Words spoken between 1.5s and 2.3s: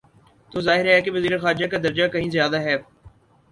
کا درجہ کہیں